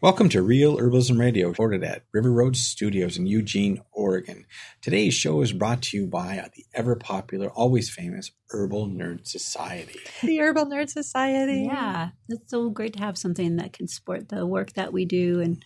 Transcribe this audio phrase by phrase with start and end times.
[0.00, 4.44] Welcome to Real Herbalism Radio, recorded at River Road Studios in Eugene, Oregon.
[4.82, 10.00] Today's show is brought to you by the ever popular, always famous Herbal Nerd Society.
[10.20, 11.62] The Herbal Nerd Society.
[11.62, 15.40] Yeah, it's so great to have something that can support the work that we do.
[15.40, 15.64] And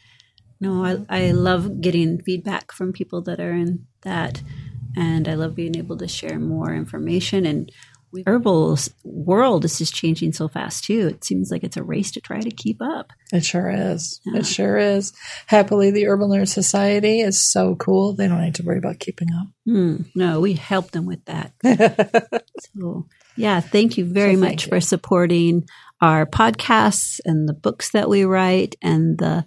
[0.61, 4.43] no, I, I love getting feedback from people that are in that.
[4.97, 7.73] And I love being able to share more information and
[8.27, 11.09] herbal world is just changing so fast too.
[11.09, 13.13] It seems like it's a race to try to keep up.
[13.33, 14.21] It sure is.
[14.25, 14.41] Yeah.
[14.41, 15.13] It sure is.
[15.47, 18.15] Happily, the Herbal Nerd Society is so cool.
[18.15, 19.49] They don't need to worry about keeping up.
[19.69, 21.53] Mm, no, we help them with that.
[22.75, 24.71] so, yeah, thank you very so much you.
[24.71, 25.69] for supporting
[26.01, 29.45] our podcasts and the books that we write and the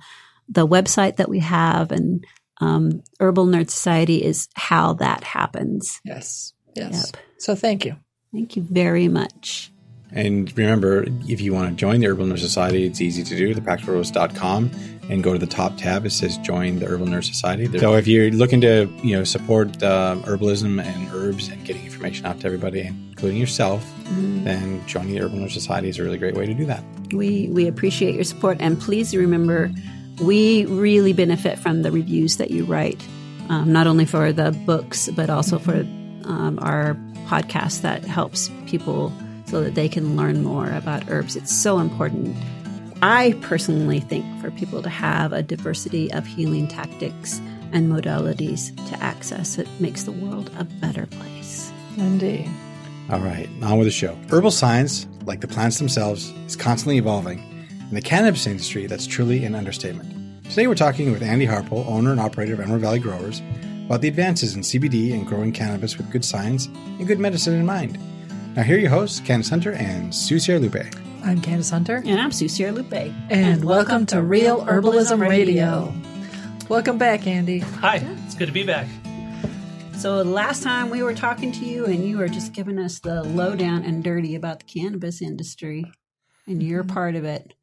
[0.49, 2.25] the website that we have and
[2.59, 5.99] um, Herbal Nerd Society is how that happens.
[6.05, 6.53] Yes.
[6.75, 7.11] Yes.
[7.13, 7.23] Yep.
[7.39, 7.95] So thank you.
[8.31, 9.71] Thank you very much.
[10.13, 13.55] And remember, if you want to join the Herbal Nerd Society, it's easy to do.
[13.55, 14.71] Thepracticalherbs.com
[15.09, 16.05] and go to the top tab.
[16.05, 17.67] It says Join the Herbal Nerd Society.
[17.79, 22.25] So if you're looking to, you know, support uh, herbalism and herbs and getting information
[22.25, 24.43] out to everybody, including yourself, mm-hmm.
[24.43, 26.83] then joining the Herbal Nerd Society is a really great way to do that.
[27.13, 29.71] We we appreciate your support, and please remember,
[30.21, 33.01] we really benefit from the reviews that you write,
[33.49, 35.79] um, not only for the books but also for
[36.23, 36.97] um, our
[37.31, 39.13] podcast that helps people
[39.45, 41.37] so that they can learn more about herbs.
[41.37, 42.35] It's so important.
[43.01, 47.39] I personally think for people to have a diversity of healing tactics
[47.71, 51.71] and modalities to access, it makes the world a better place.
[51.97, 52.49] Indeed.
[53.09, 54.17] All right, on with the show.
[54.29, 57.39] Herbal science, like the plants themselves, is constantly evolving.
[57.89, 60.43] In the cannabis industry, that's truly an understatement.
[60.49, 63.41] Today, we're talking with Andy Harpole, owner and operator of Emerald Valley Growers,
[63.91, 67.65] about the advances in CBD and growing cannabis with good science and good medicine in
[67.65, 67.99] mind.
[68.55, 70.77] Now, here are your hosts, Candace Hunter and Sue Lupe.
[71.25, 71.97] I'm Candace Hunter.
[72.05, 72.93] And I'm Sue Lupe.
[72.93, 75.91] And, and welcome, welcome, to Real Herbalism, Herbalism Radio.
[75.91, 75.93] Radio.
[76.69, 77.59] Welcome back, Andy.
[77.59, 78.87] Hi, it's good to be back.
[79.97, 83.23] So, last time we were talking to you, and you were just giving us the
[83.23, 85.83] lowdown and dirty about the cannabis industry,
[86.47, 86.93] and you're mm-hmm.
[86.93, 87.55] part of it.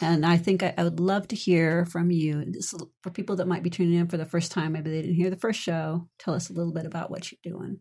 [0.00, 2.44] And I think I, I, would love to hear from you.
[2.46, 5.16] This, for people that might be tuning in for the first time, maybe they didn't
[5.16, 6.08] hear the first show.
[6.18, 7.80] Tell us a little bit about what you're doing.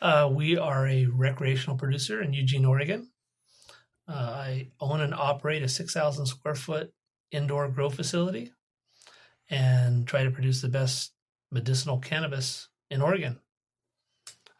[0.00, 3.10] Uh, we are a recreational producer in Eugene, Oregon.
[4.08, 6.92] Uh, I own and operate a 6,000 square foot
[7.32, 8.52] indoor grow facility
[9.48, 11.12] and try to produce the best
[11.50, 13.40] medicinal cannabis in Oregon.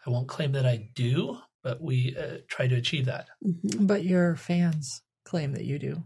[0.07, 3.29] I won't claim that I do, but we uh, try to achieve that.
[3.45, 3.87] Mm-hmm.
[3.87, 6.03] But your fans claim that you do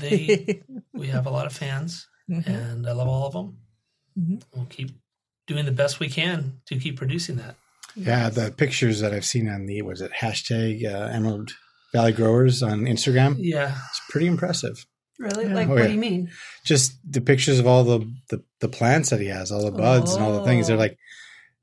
[0.00, 0.62] they
[0.94, 2.50] we have a lot of fans, mm-hmm.
[2.50, 3.58] and I love all of them.
[4.18, 4.36] Mm-hmm.
[4.54, 4.90] We'll keep
[5.46, 7.56] doing the best we can to keep producing that.
[7.96, 11.52] Yeah, the pictures that I've seen on the was it hashtag uh, Emerald
[11.92, 13.36] Valley Growers on Instagram.
[13.38, 14.86] Yeah, it's pretty impressive.
[15.18, 15.46] Really?
[15.46, 15.54] Yeah.
[15.54, 15.86] Like, oh, what yeah.
[15.86, 16.30] do you mean?
[16.64, 20.12] Just the pictures of all the, the, the plants that he has, all the buds
[20.12, 20.16] oh.
[20.16, 20.66] and all the things.
[20.66, 20.80] They're oh.
[20.80, 20.98] like,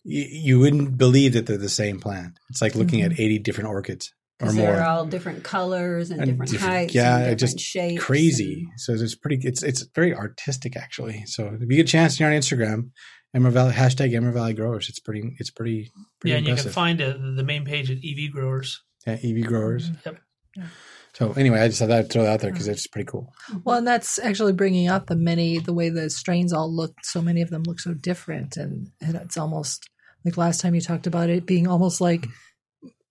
[0.03, 2.39] you, you, wouldn't believe that they're the same plant.
[2.49, 3.11] It's like looking mm-hmm.
[3.11, 4.65] at 80 different orchids or more.
[4.67, 6.95] They're all different colors and, and different, different, heights.
[6.95, 8.67] Yeah, and different just shapes crazy.
[8.69, 8.79] And...
[8.79, 9.39] So it's pretty.
[9.47, 11.25] It's it's very artistic actually.
[11.25, 12.91] So if you get a chance, you're on Instagram.
[13.33, 14.89] Emerald Valley hashtag Emerald Valley Growers.
[14.89, 15.23] It's pretty.
[15.39, 15.91] It's pretty.
[16.19, 16.65] pretty yeah, and impressive.
[16.65, 18.83] you can find it, the main page at EV Growers.
[19.07, 19.89] Yeah, EV Growers.
[19.89, 20.09] Mm-hmm.
[20.09, 20.19] Yep.
[20.57, 20.67] Yeah.
[21.13, 23.33] So anyway, I just thought I'd throw that out there because it's pretty cool.
[23.63, 26.93] Well, and that's actually bringing out the many, the way the strains all look.
[27.03, 29.89] So many of them look so different, and, and it's almost
[30.23, 32.27] like last time you talked about it being almost like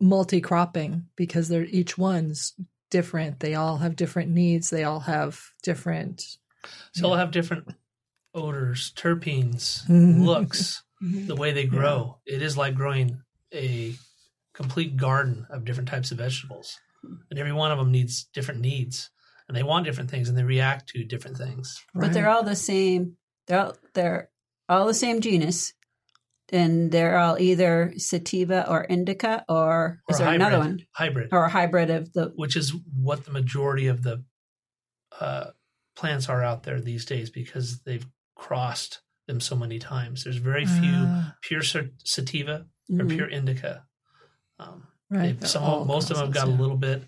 [0.00, 2.54] multi-cropping because they're each one's
[2.90, 3.40] different.
[3.40, 4.70] They all have different needs.
[4.70, 6.24] They all have different.
[6.92, 7.68] So all have different
[8.34, 10.22] odors, terpenes, mm-hmm.
[10.22, 11.26] looks, mm-hmm.
[11.26, 12.18] the way they grow.
[12.26, 12.36] Yeah.
[12.36, 13.22] It is like growing
[13.54, 13.94] a
[14.54, 16.78] complete garden of different types of vegetables,
[17.30, 19.10] and every one of them needs different needs,
[19.48, 21.82] and they want different things, and they react to different things.
[21.94, 22.06] Right.
[22.06, 23.16] But they're all the same.
[23.46, 24.30] They're all, they're
[24.68, 25.72] all the same genus
[26.52, 30.86] and they're all either sativa or indica, or is there hybrid, another one?
[30.92, 34.24] Hybrid or a hybrid of the, which is what the majority of the
[35.20, 35.46] uh,
[35.96, 40.24] plants are out there these days because they've crossed them so many times.
[40.24, 43.00] There's very few uh, pure sativa mm-hmm.
[43.00, 43.84] or pure indica.
[44.58, 45.42] Um, right.
[45.46, 46.54] Some, most of them have got yeah.
[46.54, 47.04] a little bit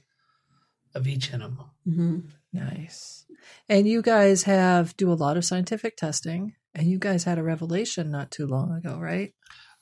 [0.95, 1.59] of each in them.
[1.89, 2.19] Mm-hmm.
[2.53, 3.22] Nice.
[3.69, 6.55] And you guys have do a lot of scientific testing.
[6.75, 9.35] And you guys had a revelation not too long ago, right?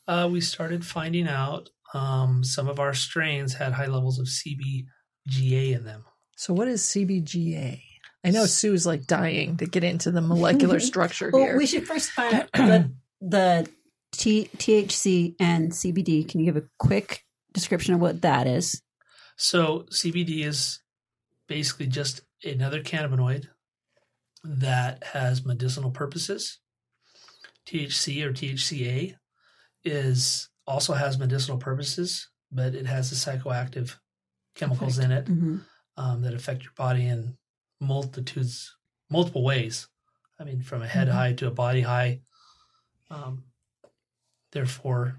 [0.09, 5.75] Uh, we started finding out um, some of our strains had high levels of CBGA
[5.75, 6.05] in them.
[6.37, 7.83] So, what is CBGA?
[8.25, 11.57] I know Sue's like dying to get into the molecular structure well, here.
[11.57, 13.69] We should first find out the, the
[14.13, 16.29] T- THC and CBD.
[16.29, 18.83] Can you give a quick description of what that is?
[19.37, 20.81] So, CBD is
[21.51, 23.49] basically just another cannabinoid
[24.45, 26.61] that has medicinal purposes.
[27.67, 29.17] THC or THCA
[29.85, 33.97] is also has medicinal purposes, but it has the psychoactive
[34.55, 35.59] chemicals in it hmm
[35.97, 37.37] um, that affect your body in
[37.81, 38.75] multitudes,
[39.11, 39.87] multiple ways.
[40.39, 41.13] I mean, from a head Mhm.
[41.13, 42.23] high to a body high.
[43.11, 43.45] Um,
[44.53, 45.19] therefore,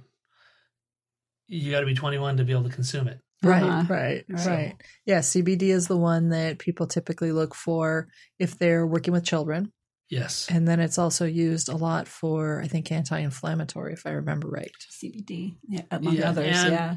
[1.47, 3.19] you got to be 21 to be able to consume it.
[3.43, 3.85] Right, Uh-huh.
[3.93, 4.45] right, Right.
[4.47, 4.75] right.
[5.05, 8.07] Yeah, CBD is the one that people typically look for
[8.37, 9.71] if they're working with children.
[10.09, 10.47] Yes.
[10.49, 14.47] And then it's also used a lot for, I think, anti inflammatory, if I remember
[14.49, 14.71] right.
[14.91, 16.55] CBD, yeah, among Yeah, others.
[16.57, 16.95] and Yeah,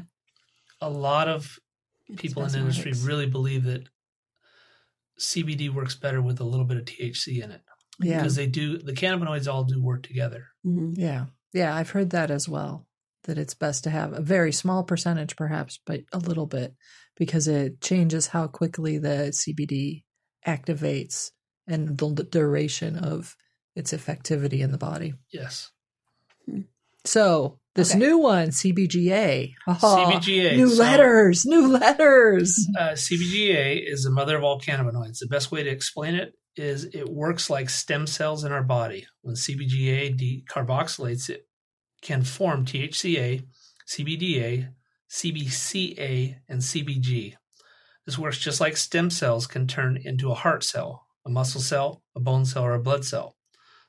[0.81, 1.57] A lot of
[2.17, 3.87] people in the industry really believe that
[5.19, 7.61] CBD works better with a little bit of THC in it
[8.01, 8.17] Yeah.
[8.17, 10.47] because they do the cannabinoids all do work together.
[10.65, 10.95] Mhm.
[10.97, 11.27] Yeah.
[11.53, 11.73] Yeah.
[11.75, 12.85] I've heard that as well.
[13.25, 16.73] That it's best to have a very small percentage, perhaps, but a little bit
[17.17, 20.03] because it changes how quickly the CBD
[20.47, 21.31] activates
[21.67, 23.35] and the duration of
[23.75, 25.13] its effectivity in the body.
[25.33, 25.71] Yes.
[27.05, 27.99] So this Okay.
[27.99, 29.53] new one, CBGA.
[29.67, 30.55] Oh, CBGA.
[30.55, 32.67] New So, letters, new letters.
[32.77, 35.19] Uh, CBGA is the mother of all cannabinoids.
[35.19, 39.05] The best way to explain it is it works like stem cells in our body.
[39.21, 41.47] When CBGA decarboxylates, it
[42.05, 43.43] can form THCA,
[43.87, 44.69] CBDA,
[45.09, 47.33] CBCA, and CBG.
[48.05, 52.03] This works just like stem cells can turn into a heart cell, a muscle cell,
[52.15, 53.35] a bone cell, or a blood cell.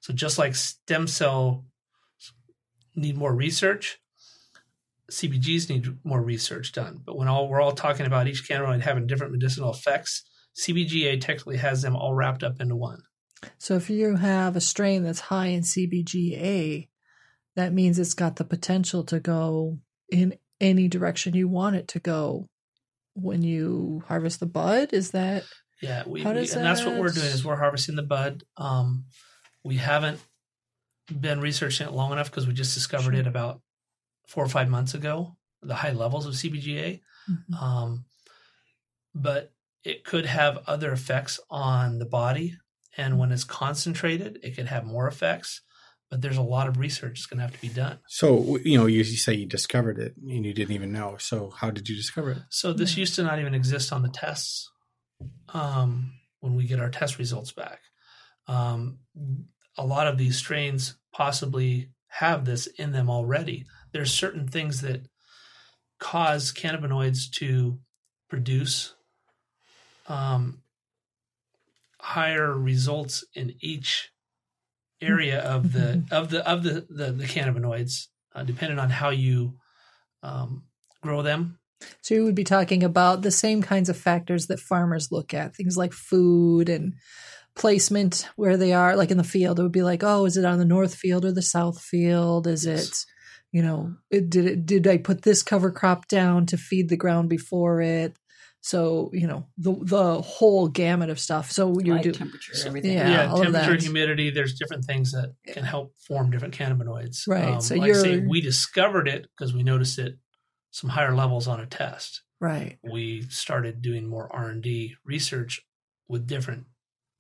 [0.01, 1.63] So just like stem cells
[2.95, 3.99] need more research,
[5.13, 7.03] CBGs need more research done.
[7.05, 10.23] But when all we're all talking about each cannabinoid having different medicinal effects,
[10.59, 13.03] CBGA technically has them all wrapped up into one.
[13.59, 16.89] So if you have a strain that's high in CBGA,
[17.57, 19.79] that means it's got the potential to go
[20.11, 22.49] in any direction you want it to go
[23.15, 24.93] when you harvest the bud.
[24.93, 25.45] Is that
[25.83, 28.45] Yeah, we, How we- and that's what we're doing is we're harvesting the bud.
[28.57, 29.05] Um,
[29.65, 30.21] we haven't
[31.21, 33.61] been researching it long enough because we just discovered it about
[34.29, 35.37] four or five months ago.
[35.63, 37.55] The high levels of CBGA, Mhm.
[37.61, 38.05] um,
[39.15, 39.53] but
[39.85, 42.57] it could have other effects on the body.
[42.97, 45.63] And when it's concentrated, it could have more effects.
[46.11, 47.99] But there's a lot of research that's going to have to be done.
[48.09, 51.17] So you know, you, you say you discovered it and you didn't even know.
[51.19, 52.39] So how did you discover it?
[52.51, 54.71] So this used to not even exist on the tests
[55.53, 57.81] um, when we get our test results back.
[58.47, 58.99] Um,
[59.77, 63.67] a lot of these strains possibly have this in them already.
[63.93, 65.09] There's certain things that
[65.99, 67.79] cause cannabinoids to
[68.29, 68.95] produce
[70.09, 70.63] um,
[72.01, 74.11] higher results in each
[75.01, 79.55] area of the of the of the the, the cannabinoids, uh, depending on how you
[80.23, 80.65] um,
[81.03, 81.59] grow them
[82.03, 85.55] So you would be talking about the same kinds of factors that farmers look at,
[85.55, 86.95] things like food and
[87.55, 89.59] placement where they are, like in the field.
[89.59, 92.47] It would be like, oh, is it on the north field or the south field?
[92.47, 92.89] Is Yes.
[92.89, 92.97] it,
[93.53, 96.97] you know, it, did it did I put this cover crop down to feed the
[96.97, 98.17] ground before it?
[98.63, 101.51] So you know the the whole gamut of stuff.
[101.53, 102.93] So you Light, do temperature, So- everything.
[102.95, 103.83] Yeah, yeah, all of temperature, that.
[103.83, 104.31] humidity.
[104.31, 107.29] There's different things that can help form different cannabinoids.
[107.29, 110.19] Um, Right, so like I say, you're- we discovered it because we noticed it
[110.73, 112.23] some higher levels on a test.
[112.41, 112.79] right.
[112.83, 115.63] We started doing more R and D research
[116.09, 116.67] with different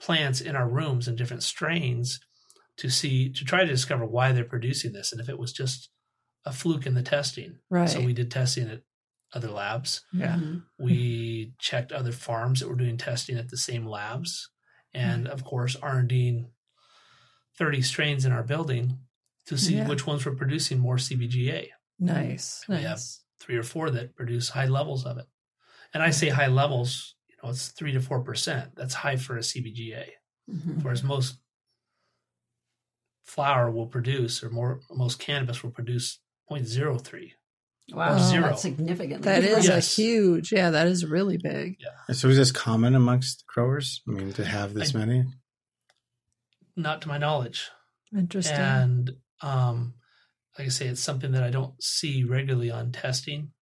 [0.01, 2.21] plants in our rooms and different strains
[2.77, 5.89] to see to try to discover why they're producing this and if it was just
[6.45, 7.59] a fluke in the testing.
[7.71, 7.89] Right.
[7.89, 8.83] So we did testing at
[9.37, 10.05] other labs.
[10.13, 10.37] Yeah.
[10.37, 10.65] Mhm.
[10.79, 14.51] We checked other farms that were doing testing at the same labs,
[14.95, 16.47] and of course, R and D
[17.59, 18.99] 30 strains in our building
[19.47, 19.87] to see Yeah.
[19.89, 21.71] which ones were producing more CBGA.
[21.99, 22.65] Nice.
[22.69, 23.01] We have
[23.41, 25.27] three or four that produce high levels of it,
[25.95, 27.15] and I say high levels.
[27.29, 28.75] You know, it's three to four percent.
[28.75, 30.15] That's high for a CBGA,
[30.51, 30.83] Mhm.
[30.83, 31.39] whereas most
[33.25, 37.35] flower will produce, or more most cannabis will produce 0.03.
[37.93, 38.41] Wow, Wow.
[38.41, 39.25] that's significantly.
[39.25, 39.67] That is.
[39.69, 39.99] Yes.
[39.99, 40.53] a huge.
[40.53, 41.77] Yeah, that is really big.
[41.79, 42.15] Yeah.
[42.15, 44.03] So is this common amongst growers?
[44.09, 45.25] I mean, to have this I- many?
[46.77, 47.71] Not to my knowledge.
[48.17, 48.57] Interesting.
[48.57, 49.11] and
[49.43, 49.95] um,
[50.59, 53.53] like I say, it's something that I don't see regularly on testing,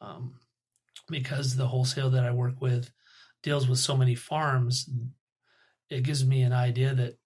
[0.00, 0.38] um,
[1.08, 2.90] because the wholesale that I work with
[3.42, 4.88] deals with so many farms.
[5.90, 7.18] It gives me an idea that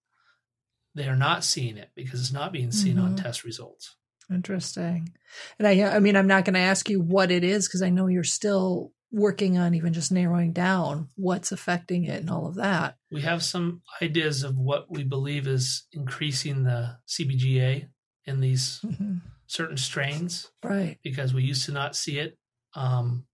[0.95, 3.23] they are not seeing it because it's not being seen on Mhm.
[3.23, 3.97] test results.
[4.33, 5.12] Interesting.
[5.59, 7.91] And I, I mean, I'm not going to ask you what it is because I
[7.91, 12.55] know you're still working on even just narrowing down what's affecting it and all of
[12.55, 12.97] that.
[13.11, 17.89] We have some ideas of what we believe is increasing the CBGA
[18.25, 19.21] in these Mhm.
[19.47, 20.51] certain strains.
[20.62, 20.99] Right.
[21.03, 22.39] because we used to not see it
[22.75, 23.27] um,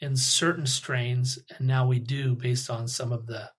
[0.00, 3.50] in certain strains, and now we do based on some of the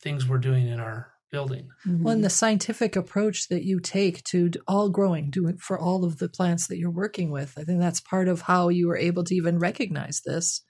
[0.00, 1.68] things we're doing in our building.
[1.86, 2.04] Mm-hmm.
[2.04, 6.04] Well, and the scientific approach that you take to all growing, do it for all
[6.04, 8.96] of the plants that you're working with, I think that's part of how you were
[8.96, 10.62] able to even recognize this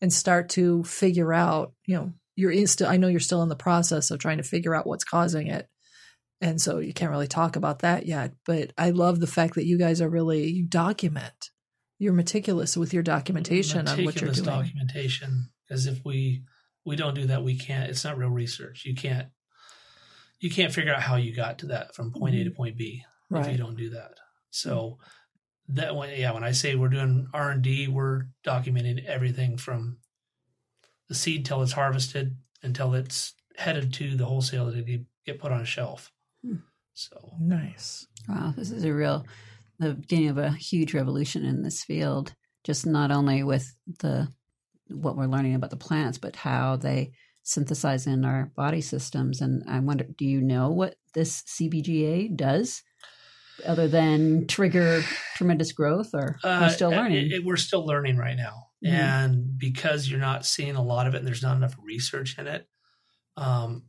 [0.00, 3.56] and start to figure out, you know, you're still, I know you're still in the
[3.56, 5.68] process of trying to figure out what's causing it.
[6.40, 8.32] And so you can't really talk about that yet.
[8.46, 11.50] But I love the fact that you guys are really, you document.
[11.98, 14.46] You're meticulous with your documentation on what you're Meticulous doing.
[14.46, 15.50] documentation.
[15.68, 16.44] Because if we
[16.84, 17.88] we don't do that, we can't.
[17.90, 18.84] It's not real research.
[18.84, 19.28] You can't
[20.42, 23.04] you can't figure out how you got to that from point A to point B
[23.30, 23.56] if you Mm-hmm.
[23.62, 24.10] Don't do that.
[24.50, 24.98] So
[25.68, 29.98] that when yeah, when I say we're doing R and D, we're documenting everything from
[31.08, 35.60] the seed till it's harvested until it's headed to the wholesale to get put on
[35.60, 36.10] a shelf.
[36.44, 36.56] Hmm.
[36.92, 38.06] So Nice.
[38.28, 39.24] Wow, this is a real
[39.78, 42.34] the beginning of a huge revolution in this field.
[42.64, 44.28] Just not only with the
[44.88, 49.40] what we're learning about the plants, but how they synthesize in our body systems.
[49.40, 52.82] And I wonder, do you know what this CBGA does,
[53.66, 55.02] other than trigger
[55.36, 56.10] tremendous growth?
[56.14, 57.30] Or we're Uh, still learning.
[57.30, 58.90] it- we're still learning right now, Mhm.
[58.90, 62.46] and because you're not seeing a lot of it, and there's not enough research in
[62.46, 62.68] it,
[63.36, 63.88] um,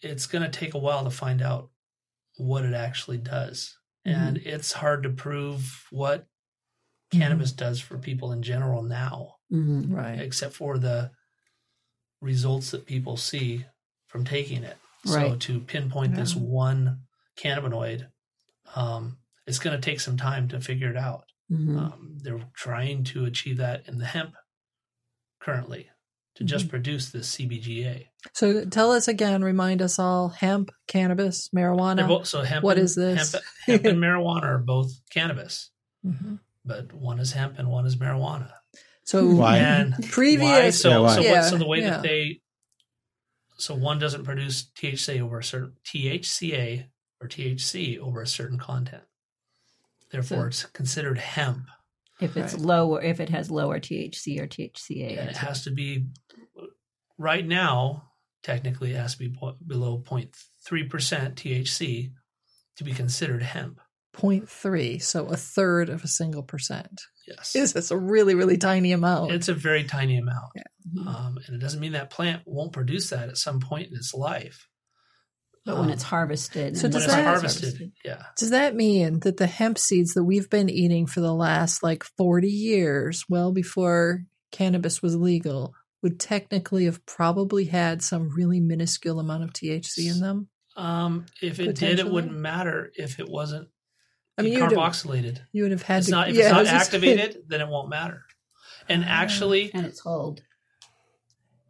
[0.00, 1.70] it's going to take a while to find out
[2.36, 6.26] what it actually does, and it's hard to prove what
[7.10, 9.92] cannabis does for people in general now, Mhm.
[9.92, 10.20] Right.
[10.20, 11.12] except for the
[12.24, 13.64] results that people see
[14.08, 14.76] from taking it.
[15.06, 15.30] Right.
[15.32, 17.00] So to pinpoint this one
[17.38, 18.06] cannabinoid,
[18.74, 21.24] um, it's going to take some time to figure it out.
[21.52, 21.78] Mhm.
[21.78, 24.34] Um, they're trying to achieve that in the hemp
[25.40, 25.90] currently
[26.36, 26.70] to just Mm-hmm.
[26.70, 28.06] produce this CBGA.
[28.32, 32.08] So tell us again, remind us all hemp, cannabis, marijuana.
[32.08, 33.32] both, so hemp What and, is this?
[33.32, 35.70] Hemp, hemp and marijuana are both cannabis,
[36.06, 36.40] Mhm.
[36.64, 38.50] but one is hemp and one is marijuana.
[39.04, 39.58] So Why?
[39.58, 40.70] And previous, why?
[40.70, 41.14] So, Yeah, why?
[41.14, 41.90] so, Yeah, what, so the way yeah.
[41.90, 42.40] that they,
[43.58, 46.86] so one doesn't produce THC over a certain THCA
[47.20, 49.04] or THC over a certain content.
[50.10, 51.66] Therefore, So- it's considered hemp.
[52.20, 52.62] if it's Right.
[52.62, 56.06] lower, if it has lower THC or THCA, and it has to be
[57.18, 58.10] right now
[58.42, 59.28] technically it has to be
[59.66, 62.12] below 0.3% thc
[62.76, 63.80] to be considered hemp
[64.14, 67.02] 0.3, so a third of a single percent.
[67.26, 69.32] yes Is this a really, really tiny amount?
[69.32, 70.52] it's a very tiny amount
[70.94, 71.06] Mhm.
[71.06, 74.12] um, and it doesn't mean that plant won't produce that at some point in its
[74.14, 74.68] life
[75.66, 78.74] but when Um, it's harvested, So and when does it's that- harvested yeah Does that
[78.74, 83.24] mean that the hemp seeds that we've been eating for the last like 40 years,
[83.30, 89.52] well before cannabis was legal, would technically have probably had some really minuscule amount of
[89.54, 90.48] THC in them?
[90.76, 93.68] um, if it did it wouldn't matter if it wasn't
[94.36, 96.10] I mean, you would have, carboxylated you would have had it's to.
[96.12, 98.22] not if yeah, it's not was just- activated then it won't matter
[98.88, 100.42] and actually and it's hold.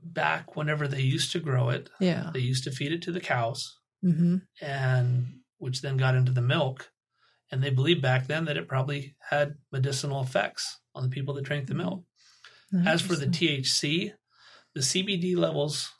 [0.02, 2.30] back whenever they used to grow it yeah.
[2.32, 5.26] they used to feed it to the cows hmm and
[5.58, 6.90] which then got into the milk.
[7.50, 11.44] And they believed back then that it probably had medicinal effects on the people that
[11.44, 12.02] drank the milk.
[12.84, 14.12] As for the THC,
[14.74, 15.90] the CBD levels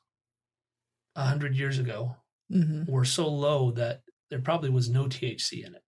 [1.15, 2.17] a hundred years ago
[2.51, 5.84] hmm were so low that there probably was no THC in it,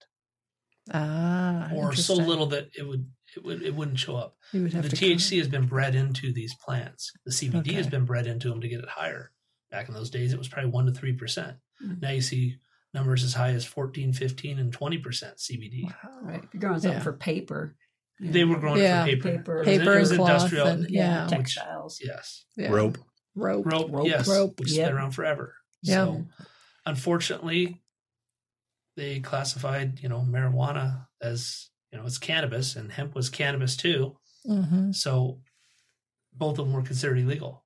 [0.93, 4.37] ah, or so little that it would it would it wouldn't show up.
[4.53, 7.13] Would The have to THC has been bred into these plants.
[7.25, 9.33] The CBD has been bred into them to get it higher.
[9.71, 11.57] Back in those days, it was probably one to three percent.
[11.85, 12.01] Mhm.
[12.01, 12.57] Now you see
[12.95, 15.85] numbers as high as 14, 15, and twenty percent CBD.
[15.85, 16.19] Wow.
[16.23, 16.45] Right.
[16.45, 17.03] If you're growing something Yeah.
[17.03, 17.77] for paper,
[18.21, 19.05] you They were growing Yeah.
[19.07, 19.37] it for paper.
[19.39, 19.55] Paper.
[19.55, 20.67] It was- Paper it was and cloth industrial.
[20.69, 21.23] and- yeah, Yeah.
[21.25, 22.01] Which- textiles.
[22.03, 22.45] yes.
[22.57, 22.69] Yeah.
[22.71, 22.97] Rope.
[23.35, 23.67] Rope.
[23.67, 24.07] Rope, Rope.
[24.07, 24.59] yes, Rope.
[24.59, 25.55] which has been around forever.
[25.83, 25.95] Yeah.
[26.07, 26.27] So,
[26.87, 27.83] unfortunately,
[28.97, 34.17] they classified, you know, marijuana as, you know, it's cannabis and hemp was cannabis too.
[34.45, 35.41] hmm So,
[36.33, 37.65] both of them were considered illegal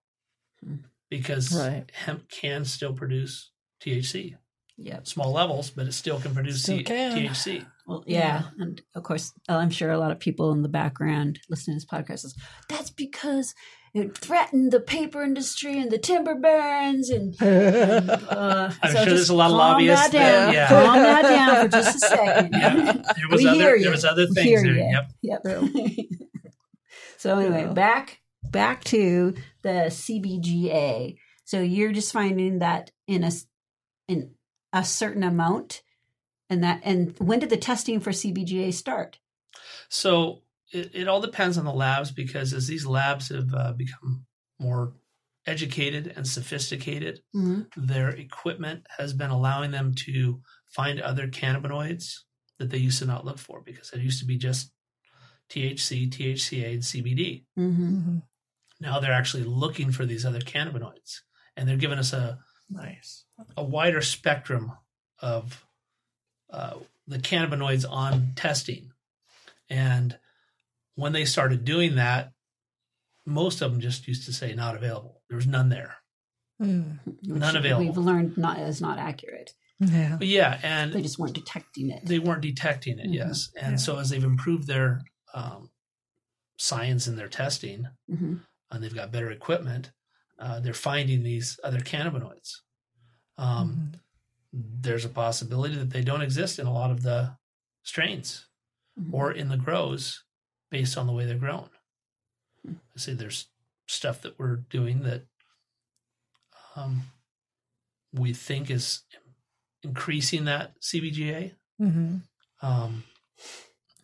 [0.62, 0.76] Hmm.
[1.10, 1.90] because Right.
[1.92, 4.36] hemp can still produce THC,
[4.76, 5.06] Yep.
[5.06, 7.16] small levels, but it still can produce Still T- can.
[7.16, 7.66] THC.
[7.90, 8.44] Well, yeah.
[8.58, 11.90] And of course, I'm sure a lot of people in the background listening to this
[11.92, 12.34] podcast is
[12.68, 13.52] that's because
[13.92, 17.34] it threatened the paper industry and the timber barons and.
[17.40, 20.54] and, uh, I'm so sure there's just a lot of calm lobbyists That down.
[20.54, 20.68] yeah.
[20.68, 22.50] Calm that down for just a second.
[22.54, 22.92] Yeah.
[22.92, 24.74] There was We other hear there was other things hear there.
[24.74, 25.00] you.
[25.22, 25.42] Yep.
[25.44, 26.06] Yep.
[27.18, 27.72] so anyway, Yeah.
[27.72, 31.16] back back to the CBGA.
[31.44, 33.46] So you're just finding that in a s-
[34.08, 34.34] in
[34.72, 35.82] a certain amount,
[36.50, 39.18] and that and when did the testing for CBGA start?
[39.88, 40.42] So
[40.72, 44.26] it, it all depends on the labs because as these labs have uh, become
[44.58, 44.92] more
[45.46, 47.62] educated and sophisticated, Mm-hmm.
[47.86, 52.12] their equipment has been allowing them to find other cannabinoids
[52.58, 54.70] that they used to not look for because it used to be just
[55.48, 57.44] THC, THCA, and CBD.
[57.58, 58.00] Mm-hmm.
[58.00, 58.18] hmm
[58.80, 61.20] Now they're actually looking for these other cannabinoids,
[61.56, 62.38] and they're giving us a
[62.72, 63.24] Nice.
[63.56, 64.70] a wider spectrum
[65.20, 65.66] of
[66.52, 66.74] uh,
[67.06, 68.92] the cannabinoids on testing.
[69.68, 70.18] And
[70.96, 72.32] when they started doing that,
[73.26, 75.22] most of them just used to say not available.
[75.28, 75.96] There was none there.
[76.60, 76.98] Mm.
[77.22, 77.86] None available.
[77.86, 79.54] We've learned not is not accurate.
[79.78, 80.16] Yeah.
[80.18, 82.04] But yeah, and They just weren't detecting it.
[82.04, 83.14] they weren't detecting it, Mhm.
[83.14, 83.50] yes.
[83.58, 83.76] And Yeah.
[83.78, 85.02] so as they've improved their
[85.32, 85.70] um,
[86.58, 88.38] science in their testing, hmm
[88.72, 89.90] and they've got better equipment,
[90.38, 92.56] uh, they're finding these other cannabinoids.
[93.38, 94.00] Um, Mhm.
[94.52, 97.36] There's a possibility that they don't exist in a lot of the
[97.82, 98.46] strains.
[98.98, 99.12] Mhm.
[99.14, 100.24] or in the grows
[100.70, 101.70] based on the way they're grown.
[102.64, 102.74] Hmm.
[102.94, 103.46] I say there's
[103.86, 105.26] stuff that we're doing that
[106.76, 107.02] um,
[108.12, 109.02] we think is
[109.82, 112.22] increasing that CBGA, Mhm.
[112.62, 113.04] um,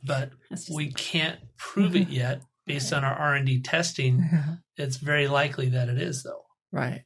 [0.05, 0.33] but
[0.73, 4.23] we can't prove it yet based on our R and D testing.
[4.79, 6.45] It's very likely that it is, though.
[6.71, 7.05] Right.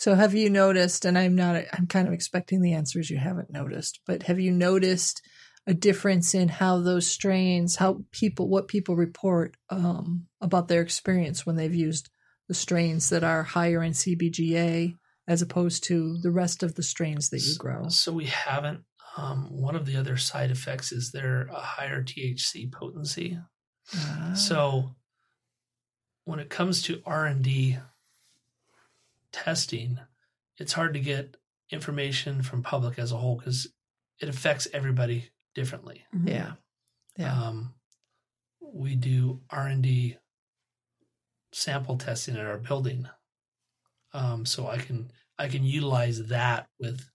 [0.00, 3.52] So have you noticed, and I'm not, I'm kind of expecting the answers you haven't
[3.52, 5.20] noticed, but have you noticed
[5.66, 11.44] a difference in how those strains, how people, what people report um, about their experience
[11.44, 12.08] when they've used
[12.48, 14.94] the strains that are higher in CBGA
[15.28, 17.90] as opposed to the rest of the strains that you grow?
[17.90, 18.80] So we haven't.
[19.18, 23.38] Um, one of the other side effects is they're a higher THC potency.
[23.94, 24.96] Ah, So
[26.24, 27.76] when it comes to R&D
[29.32, 29.98] testing,
[30.58, 31.36] it's hard to get
[31.70, 33.66] information from public as a whole because
[34.20, 36.04] it affects everybody differently.
[36.14, 36.28] Mhm.
[36.28, 36.52] yeah.
[37.16, 37.42] Yeah.
[37.42, 37.74] Um,
[38.60, 40.16] we do R&D
[41.52, 43.08] sample testing at our building.
[44.12, 47.08] Um, so I can I can utilize that with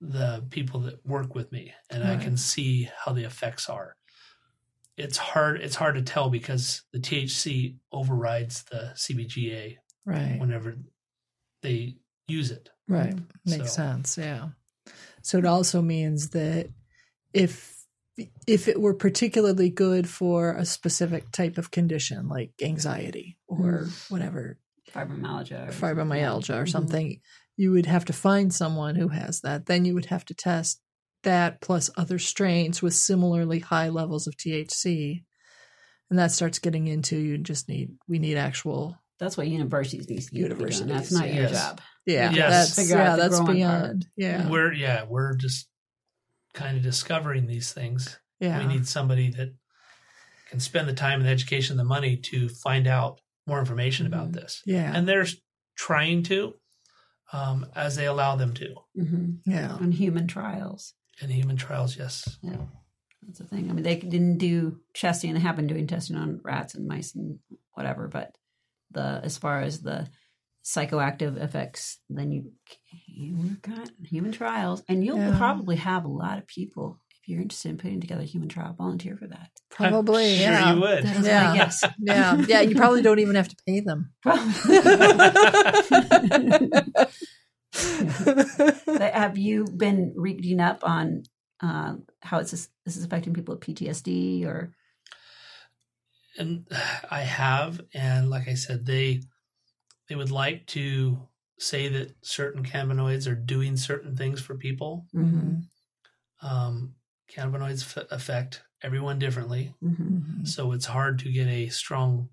[0.00, 3.96] the people that work with me and I can see how the effects are.
[4.96, 10.38] It's hard it's hard to tell because the THC overrides the CBGA right.
[10.38, 10.76] whenever
[11.62, 11.96] they
[12.28, 12.70] use it.
[12.88, 13.14] Right.
[13.44, 14.18] Makes So- sense.
[14.18, 14.50] Yeah.
[15.22, 16.68] So it also means that
[17.32, 17.76] if
[18.46, 24.58] if it were particularly good for a specific type of condition like anxiety or whatever
[24.92, 25.68] Fibromyalgia.
[25.68, 26.70] or fibromyalgia or Mhm.
[26.70, 27.20] something,
[27.56, 29.66] you would have to find someone who has that.
[29.66, 30.82] Then you would have to test
[31.22, 35.24] that plus other strains with similarly high levels of THC.
[36.10, 40.22] And that starts getting into you just need we need actual That's what universities need
[40.22, 40.58] to be doing.
[40.58, 41.80] That's Universities, not your job.
[42.06, 42.50] yeah Yes.
[42.50, 45.68] that's Figure out yeah that's growing beyond yeah We're yeah, we're just
[46.54, 48.18] kind of discovering these things.
[48.40, 49.54] yeah We need somebody that
[50.48, 54.06] can spend the time and the education and the money to find out more information
[54.06, 54.34] about Mhm.
[54.34, 54.62] this.
[54.66, 55.26] yeah And they're
[55.76, 56.54] trying to,
[57.32, 58.74] um, as they allow them to.
[58.96, 60.94] hmm yeah On human trials.
[61.22, 62.38] In human trials, yes.
[62.42, 62.56] Yeah,
[63.22, 63.68] that's the thing.
[63.70, 67.14] I mean, they didn't do testing; they have been doing testing on rats and mice
[67.14, 67.38] and
[67.74, 68.08] whatever.
[68.08, 68.34] But
[68.92, 70.08] the as far as the
[70.64, 72.52] psychoactive effects, then you
[73.06, 75.36] you work on human trials, and you'll Yeah.
[75.38, 78.74] probably have a lot of people if you're interested in putting together a human trial
[78.76, 79.50] volunteer for that.
[79.70, 81.04] probably I'm sure yeah you would.
[81.04, 81.48] That is Yeah.
[81.48, 81.84] my guess.
[82.00, 84.12] yeah yeah you probably don't even have to pay them
[87.72, 91.22] But have you been reading up on
[91.62, 94.74] uh, how it's this is affecting people with PTSD or
[96.38, 96.66] and
[97.10, 99.22] I have, and like I said, they
[100.08, 105.06] they would like to say that certain cannabinoids are doing certain things for people.
[105.14, 105.64] Mhm.
[106.42, 106.94] Um,
[107.30, 110.48] cannabinoids f- affect everyone differently, Mhm.
[110.48, 112.30] so it's hard to get a strong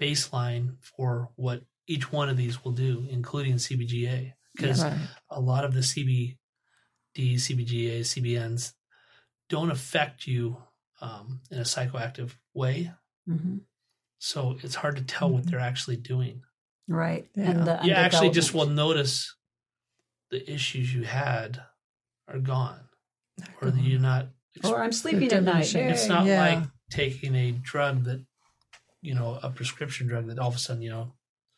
[0.00, 4.98] baseline for what each one of these will do, including CBGA, because right
[5.30, 6.36] a lot of the CBD,
[7.38, 8.74] CBGA, CBNs
[9.48, 10.62] don't affect you
[11.00, 12.90] um, in a psychoactive way.
[13.28, 13.60] Mhm.
[14.18, 15.50] So it's hard to tell what Mhm.
[15.50, 16.42] they're actually doing.
[16.88, 17.28] right?
[17.34, 17.42] Yeah.
[17.44, 19.34] You And the actually just will notice
[20.30, 21.60] the issues you had
[22.28, 22.88] are gone,
[23.60, 24.28] or that you're not.
[24.62, 25.74] Or I'm sleeping at night.
[25.74, 26.40] It's not Yeah.
[26.60, 28.24] like taking a drug that,
[29.02, 31.16] you know, a prescription drug that all of a sudden, you know,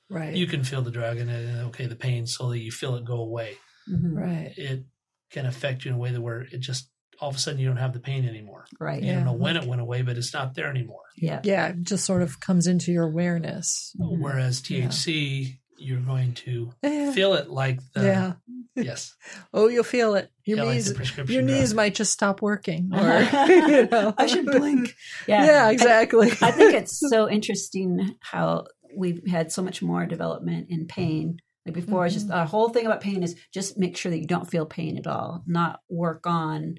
[0.08, 3.04] right you can feel the drug and then, okay, the pain slowly you feel it
[3.04, 3.58] go away.
[3.86, 4.16] Mhm.
[4.16, 4.86] right It
[5.30, 7.66] can affect you in a way that where it just all of a sudden you
[7.66, 8.64] don't have the pain anymore.
[8.78, 9.02] Right.
[9.02, 9.14] You Yeah.
[9.16, 11.02] don't know when it went away, but it's not there anymore.
[11.16, 11.40] Yeah.
[11.42, 14.20] yeah it just sort of comes into your awareness Mhm.
[14.20, 14.86] Whereas Yeah.
[14.86, 18.32] THC, you're going to yeah feel it like the yeah
[18.74, 19.14] yes,
[19.54, 21.32] oh you'll feel it your yeah, knees the prescription.
[21.32, 21.56] your drug.
[21.56, 24.94] knees might just stop working or you know I should blink.
[25.28, 25.70] yeah, Yeah.
[25.70, 31.38] Exactly I think it's so interesting how we've had so much more development in pain.
[31.66, 32.34] Like before, it's just Mhm.
[32.34, 35.06] our whole thing about pain is just make sure that you don't feel pain at
[35.06, 36.78] all, not work on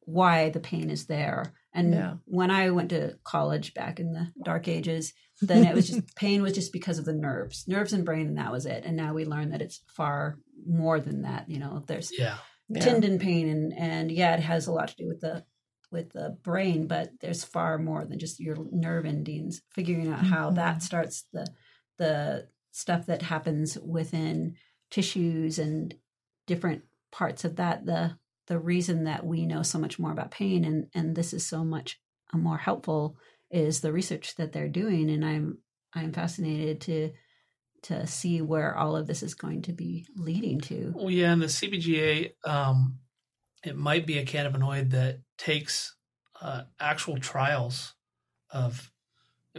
[0.00, 1.54] why the pain is there.
[1.72, 2.14] And Yeah.
[2.26, 6.42] when I went to college back in the dark ages, then it was just pain
[6.42, 8.84] was just because of the nerves, nerves and brain, and that was it.
[8.84, 11.48] And now we learn that it's far more than that.
[11.48, 12.36] You know, there's Yeah.
[12.68, 12.80] Yeah.
[12.80, 15.44] tendon pain and and yeah it has a lot to do with the
[15.92, 20.50] with the brain but there's far more than just your nerve endings figuring out how
[20.50, 20.54] Mhm.
[20.54, 21.46] that starts the
[21.98, 24.56] the stuff that happens within
[24.90, 25.94] tissues and
[26.46, 30.64] different parts of that the the reason that we know so much more about pain
[30.64, 32.00] and and this is so much
[32.32, 33.16] uh, more helpful
[33.50, 35.58] is the research that they're doing and i'm
[35.94, 37.10] i'm fascinated to
[37.84, 40.92] to see where all of this is going to be leading to.
[40.96, 42.98] Well, yeah, and the CBGA, um,
[43.62, 45.94] it might be a cannabinoid that takes
[46.40, 47.94] uh, actual trials
[48.50, 48.90] of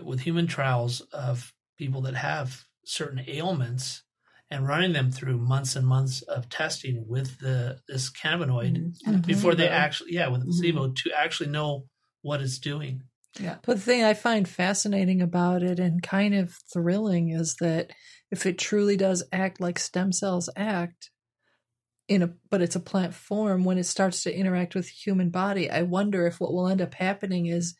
[0.04, 4.04] with human trials of people that have certain ailments
[4.52, 9.26] and running them through months and months of testing with the this cannabinoid Mhm.
[9.26, 11.88] Before they actually yeah with a placebo to actually know
[12.22, 13.04] what it's doing.
[13.40, 13.58] Yeah.
[13.64, 17.92] But the thing I find fascinating about it and kind of thrilling is that
[18.32, 21.12] if it truly does act like stem cells act
[22.08, 25.32] in a but it's a plant form when it starts to interact with the human
[25.32, 27.76] body, I wonder if what will end up happening is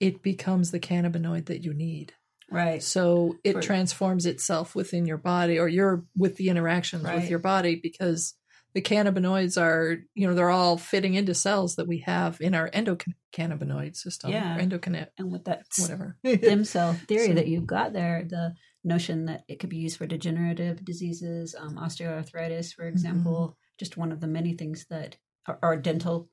[0.00, 2.12] it becomes the cannabinoid that you need.
[2.50, 7.16] Right So it For- transforms itself within your body or you're with the interactions Right.
[7.16, 8.34] with your body because
[8.74, 12.68] the cannabinoids are, you know, they're all fitting into cells that we have in our
[12.70, 14.30] endocannabinoid system.
[14.30, 14.56] Yeah.
[14.56, 16.16] Or endocannab and with that whatever.
[16.24, 19.96] stem cell theory So- that you've got there, the notion that it could be used
[19.96, 25.58] for degenerative diseases, um, osteoarthritis, for example, just one of the many things that are,
[25.62, 26.28] are dental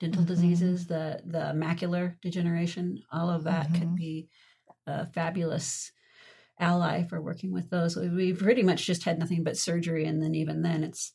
[0.00, 0.28] dental Mhm.
[0.28, 3.96] diseases, the the macular degeneration, all of that could Mhm.
[3.96, 4.28] be
[4.90, 5.92] a fabulous
[6.58, 7.96] ally for working with those.
[7.96, 11.14] We've pretty much just had nothing but surgery, and then even then, it's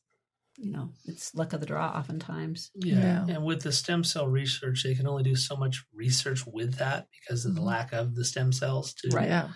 [0.57, 2.71] you know it's luck of the draw oftentimes.
[2.75, 3.25] Yeah.
[3.27, 3.35] Yeah.
[3.35, 7.07] And with the stem cell research, they can only do so much research with that
[7.11, 7.65] because of the Mhm.
[7.65, 9.49] lack of the stem cells to Yeah.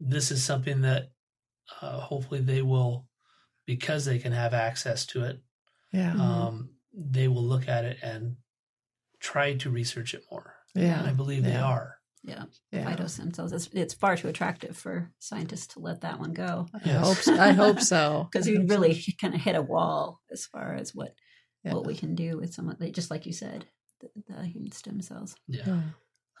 [0.00, 1.10] this is something that
[1.82, 3.08] uh, hopefully they will
[3.66, 5.42] because they can have access to it
[5.92, 6.12] Yeah.
[6.12, 6.20] Mhm.
[6.20, 8.36] um, they will look at it and
[9.18, 11.12] try to research it more and i Yeah.
[11.12, 11.95] believe they are
[12.26, 12.90] Yeah, Yeah.
[12.94, 13.52] phytostem cells.
[13.52, 16.66] It's, it's far too attractive for scientists to let that one go.
[16.84, 17.34] I hope so.
[17.38, 18.28] I hope so.
[18.32, 18.74] because I we hope so.
[18.74, 21.14] really kind of hit a wall as far as what
[21.64, 21.74] Yeah.
[21.74, 23.64] what we can do with some of the, just like you said,
[24.00, 25.36] the, the human stem cells.
[25.46, 25.80] yeah Yeah.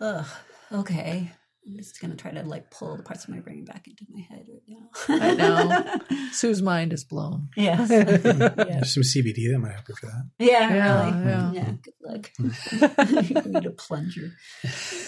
[0.00, 0.26] Ugh,
[0.72, 1.32] okay.
[1.68, 4.20] I'm just gonna try to like pull the parts of my brain back into my
[4.20, 5.24] head right now.
[5.26, 6.28] I know.
[6.32, 7.48] Sue's mind is blown.
[7.56, 7.90] yes.
[7.90, 8.06] yeah.
[8.48, 10.28] There's some CBD that might help you for that.
[10.38, 11.24] Yeah, Yeah, really.
[11.26, 11.52] yeah.
[11.52, 11.72] Yeah.
[11.82, 12.30] good luck.
[13.44, 14.30] you need a plunger.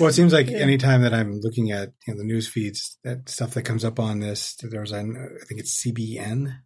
[0.01, 0.59] Well, it seems like Yeah.
[0.59, 4.01] anytime that I'm looking at you know the news feeds, that stuff that comes up
[4.01, 6.59] on this, there was an, I think it's CBN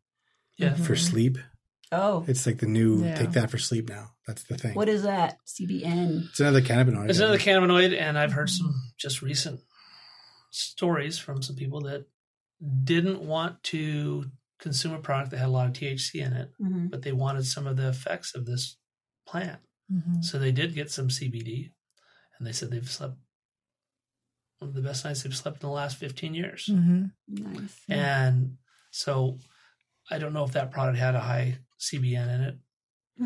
[0.59, 0.99] yeah for Mhm.
[1.11, 1.39] sleep.
[1.95, 3.15] Oh, It's like the new Yeah.
[3.17, 4.13] take that for sleep now.
[4.27, 4.75] That's the thing.
[4.75, 5.37] what is that?
[5.47, 6.29] CBN.
[6.31, 7.11] It's another cannabinoid.
[7.11, 9.61] it's another cannabinoid and i've heard some just recent
[10.53, 12.07] stories from some people that
[12.85, 16.87] didn't want to consume a product that had a lot of thc in it hmm
[16.89, 18.79] but they wanted some of the effects of this
[19.27, 19.61] plant
[19.93, 20.25] Mhm.
[20.25, 21.71] So they did get some CBD,
[22.39, 23.19] and they said they've slept
[24.59, 26.67] one of the best nights they've slept in the last 15 years.
[26.67, 27.13] Mhm.
[27.29, 27.85] Nice.
[27.89, 28.59] And
[28.91, 29.39] so
[30.11, 32.59] I don't know if that product had a high CBN in it.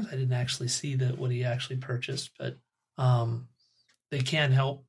[0.08, 2.58] I didn't actually see that what he actually purchased, but
[2.98, 3.48] um,
[4.10, 4.85] they can help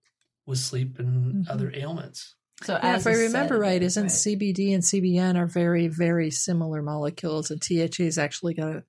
[0.47, 1.49] with sleep and Mhm.
[1.51, 2.33] other ailments.
[2.63, 4.11] So Yeah, as if I remember right, isn't right?
[4.11, 8.83] CBD and CBN are very, very similar molecules, and THC's actually got a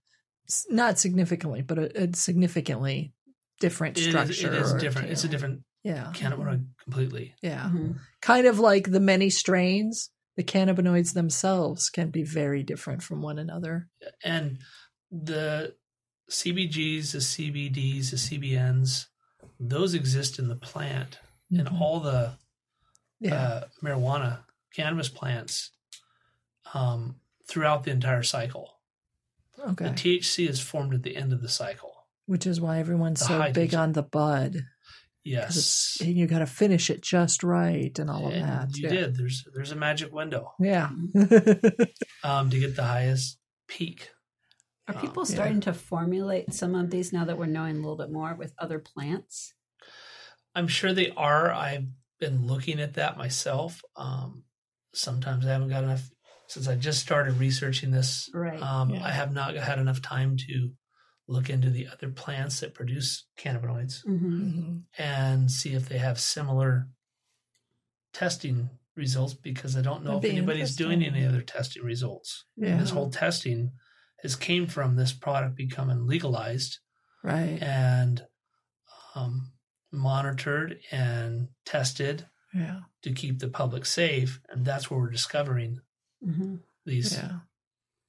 [0.49, 3.13] s- not significantly, but a, a significantly
[3.61, 4.55] different It is, structure.
[4.55, 5.11] it is or different.
[5.11, 7.35] It's a different Yeah, cannabinoid completely.
[7.43, 7.71] yeah.
[7.71, 7.99] Mhm.
[8.23, 10.11] Kind of like the many strains.
[10.37, 13.89] The cannabinoids themselves can be very different from one another.
[14.23, 14.59] And
[15.11, 15.75] the
[16.31, 19.07] CBGs, the CBDs, the CBNs,
[19.61, 21.19] those exist in the plant.
[21.51, 21.81] And Mhm.
[21.81, 22.33] all the
[23.21, 25.71] yeah, uh, marijuana cannabis plants
[26.75, 28.75] um, throughout the entire cycle.
[29.59, 29.87] okay.
[29.87, 31.95] The THC is formed at the end of the cycle.
[32.27, 33.79] Which is why everyone's the so big THC.
[33.79, 34.57] on the bud.
[35.25, 38.77] Yes, it's- and you got to finish it just right and all of that.
[38.77, 38.89] you yeah.
[38.91, 39.17] did.
[39.17, 40.91] There's there's a magic window Yeah.
[42.25, 44.11] um, to get the highest peak.
[44.87, 45.35] Are Um, people yeah.
[45.35, 48.55] starting to formulate some of these now that we're knowing a little bit more with
[48.59, 49.55] other plants?
[50.59, 51.53] I'm sure they are.
[51.53, 51.87] I've
[52.21, 53.81] been looking at that myself.
[53.97, 54.43] Um,
[54.93, 56.09] sometimes I haven't got enough
[56.49, 58.29] since I just started researching this.
[58.35, 58.61] Right.
[58.61, 59.05] Um, Yeah.
[59.05, 60.71] I have not had enough time to
[61.29, 64.03] look into the other plants that produce cannabinoids.
[64.05, 64.83] hmm Mhm.
[64.99, 66.89] and see if they have similar
[68.13, 72.45] testing results because I don't know That'd if anybody's doing any other testing results.
[72.57, 72.79] Yeah.
[72.81, 73.73] This whole testing
[74.23, 76.79] has came from this product becoming legalized
[77.23, 77.63] Right.
[77.63, 78.27] and
[79.15, 79.53] um,
[79.91, 82.81] monitored and tested Yeah.
[83.03, 85.81] to keep the public safe, and that's where we're discovering
[86.23, 87.13] hmm these.
[87.15, 87.41] Yeah.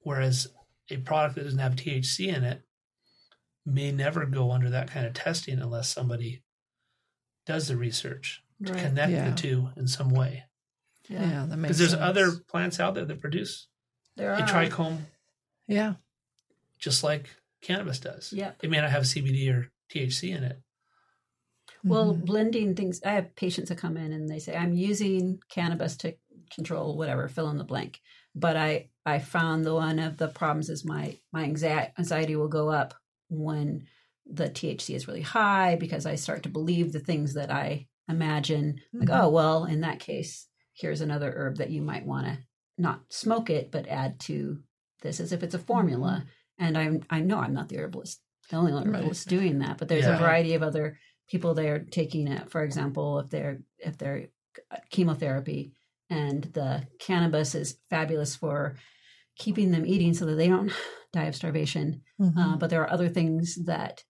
[0.00, 0.48] Whereas
[0.88, 2.62] a product that doesn't have THC in it
[3.66, 6.42] may never go under that kind of testing unless somebody
[7.46, 9.30] does the research to connect Yeah.
[9.30, 10.44] the two in some way.
[11.08, 11.44] Yeah.
[11.46, 12.02] that makes Because there's sense.
[12.02, 13.68] other plants out there that produce
[14.16, 14.46] There a are.
[14.46, 15.04] trichome
[15.66, 15.94] Yeah.
[16.78, 17.28] just like
[17.60, 18.32] cannabis does.
[18.32, 20.62] Yeah, It may not have CBD or THC in it.
[21.84, 22.24] Well, Mhm.
[22.26, 23.00] blending things.
[23.04, 26.14] I have patients that come in and they say, "I'm using cannabis to
[26.54, 28.00] control whatever, fill in the blank."
[28.34, 32.48] But I I found the one of the problems is my my anxi- anxiety will
[32.48, 32.94] go up
[33.28, 33.86] when
[34.26, 38.80] the THC is really high because I start to believe the things that I imagine.
[38.92, 39.22] Like, Mhm.
[39.22, 42.38] oh well, in that case, here's another herb that you might want to
[42.78, 44.62] not smoke it, but add to
[45.02, 46.26] this as if it's a formula.
[46.58, 50.04] And I'm I know I'm not the herbalist, the only herbalist doing that, but there's
[50.04, 50.16] Yeah.
[50.16, 50.98] a variety of other
[51.30, 52.50] people they're taking it.
[52.50, 54.28] For example, if they're if they're
[54.90, 55.72] chemotherapy
[56.08, 58.76] and the cannabis is fabulous for
[59.38, 60.72] keeping them eating so that they don't
[61.12, 62.02] die of starvation.
[62.20, 62.36] Mhm.
[62.36, 64.04] Uh, but there are other things that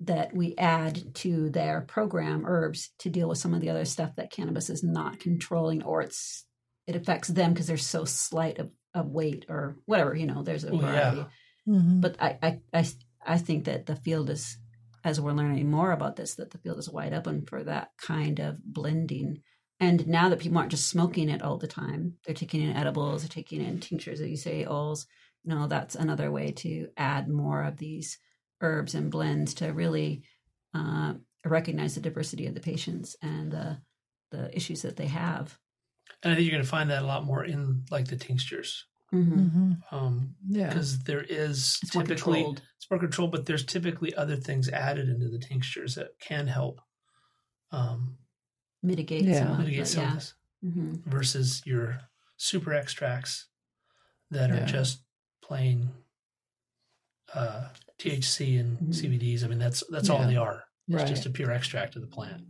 [0.00, 4.14] that we add to their program herbs to deal with some of the other stuff
[4.16, 6.44] that cannabis is not controlling or it's
[6.86, 10.64] it affects them because they're so slight of, of weight or whatever you know there's
[10.64, 10.80] a Oh, yeah.
[10.80, 11.26] variety
[11.66, 12.00] Mhm.
[12.02, 12.86] but I, I i
[13.26, 14.58] i think that the field is
[15.06, 18.40] as we're learning more about this that the field is wide open for that kind
[18.40, 19.40] of blending
[19.78, 23.22] and now that people aren't just smoking it all the time they're taking in edibles
[23.22, 25.06] they're taking in tinctures as you say oils
[25.44, 28.18] you know that's another way to add more of these
[28.60, 30.24] herbs and blends to really
[30.74, 31.14] uh,
[31.44, 33.78] recognize the diversity of the patients and the
[34.32, 35.56] the issues that they have
[36.22, 38.86] And I think you're going to find that a lot more in like the tinctures.
[39.12, 39.38] Mm-hmm.
[39.40, 39.92] Mhm.
[39.92, 40.68] Um, Yeah.
[40.68, 45.08] because there is it's typically controlled it's more controlled, but there's typically other things added
[45.08, 46.80] into the tinctures that can help
[47.72, 48.18] um,
[48.82, 49.46] mitigate Yeah.
[49.48, 52.00] some mitigate the, some of yeah this hmm versus your
[52.36, 53.46] super extracts
[54.30, 54.64] that are Yeah.
[54.66, 55.02] just
[55.42, 55.90] plain
[57.34, 58.94] uh, THC and Mhm.
[58.94, 59.42] CBDs.
[59.44, 60.64] I mean, that's that's all they are.
[60.88, 61.06] It's Right.
[61.08, 62.44] just a pure extract of the plant.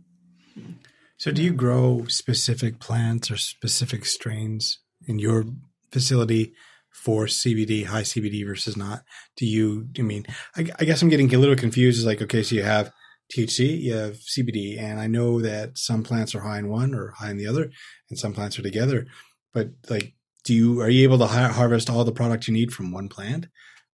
[1.17, 5.45] So, do you grow specific plants or specific strains in your
[5.91, 6.53] facility
[6.91, 9.03] for CBD, high CBD versus not?
[9.35, 11.99] Do you, I mean, I, I guess I'm getting a little confused.
[11.99, 12.91] It's like, okay, so you have
[13.33, 17.11] THC, you have CBD, and I know that some plants are high in one or
[17.11, 17.71] high in the other,
[18.09, 19.05] and some plants are together.
[19.53, 22.71] But like, do you, are you able to ha- harvest all the product you need
[22.71, 23.47] from one plant?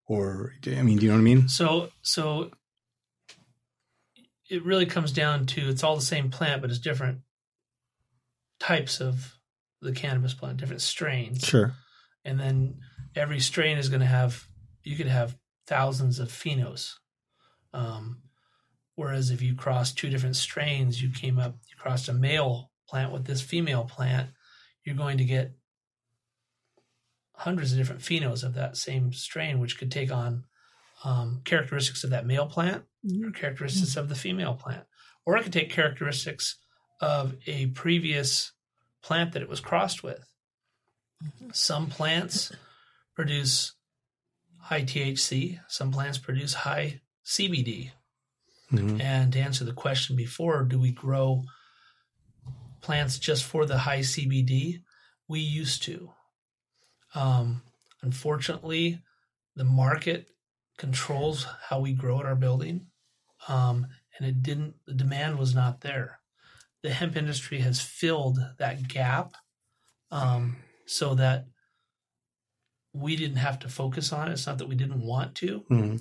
[0.06, 1.48] Or, I mean, do you know what I mean?
[1.48, 2.50] So so
[4.50, 7.20] it really comes down to it's all the same plant, but it's different
[8.60, 9.36] types of
[9.80, 11.44] the cannabis plant, different strains.
[11.44, 11.74] Sure.
[12.24, 12.78] And then
[13.14, 14.46] every strain is going to have
[14.82, 16.94] you could have thousands of phenos.
[17.72, 18.22] Um,
[18.94, 23.12] whereas if you cross two different strains you came up you crossed a male plant
[23.12, 24.30] with this female plant
[24.84, 25.52] you're going to get
[27.32, 30.44] hundreds of different phenos of that same strain which could take on
[31.04, 32.84] um, characteristics of that male plant
[33.22, 34.84] or characteristics of the female plant.
[35.26, 36.56] Or it could take characteristics
[37.00, 38.52] of a previous
[39.02, 40.24] plant that it was crossed with
[41.52, 42.52] some plants
[43.14, 43.72] produce
[44.58, 47.92] high THC, some plants produce high CBD.
[48.70, 49.00] Mhm.
[49.00, 51.44] And to answer the question before, do we grow
[52.80, 54.82] plants just for the high CBD?
[55.28, 56.12] We used to.
[57.14, 57.62] Um,
[58.02, 59.02] unfortunately,
[59.54, 60.28] the market
[60.76, 62.90] controls how we grow at our building,
[63.48, 63.86] um,
[64.18, 64.74] and it didn't.
[64.86, 66.20] The demand was not there.
[66.82, 69.36] The hemp industry has filled that gap,
[70.10, 71.46] um, so that
[72.92, 74.32] we didn't have to focus on it.
[74.32, 76.00] It's not that we didn't want to, Mhm.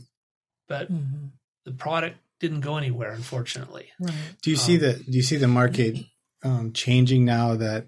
[0.68, 1.32] but Mhm.
[1.66, 3.90] the product didn't go anywhere, unfortunately.
[4.00, 4.36] Right.
[4.42, 5.98] Do you see Um, the Do you see the market
[6.44, 7.88] um, changing now that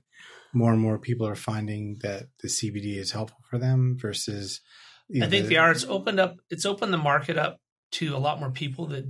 [0.53, 4.61] more and more people are finding that the CBD is helpful for them versus?
[5.09, 5.71] you I think the- they are.
[5.71, 6.37] It's opened up.
[6.49, 9.05] It's opened the market up to a lot more people that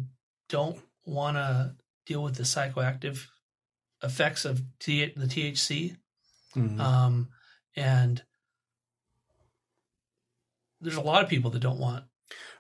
[0.49, 3.27] don't want to deal with the psychoactive
[4.03, 5.95] effects of T- the THC,
[6.55, 6.79] Mhm.
[6.79, 7.29] um,
[7.75, 8.23] and
[10.81, 12.05] there's a lot of people that don't want.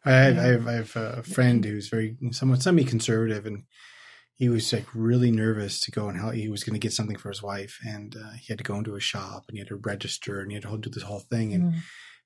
[0.03, 3.63] I have, I have I have a friend who's very somewhat semi-conservative, and
[4.35, 6.33] he was like really nervous to go and help.
[6.35, 8.75] He was going to get something for his wife, and uh, he had to go
[8.75, 11.21] into a shop and he had to register and he had to do this whole
[11.21, 11.53] thing.
[11.53, 11.79] And Mhm.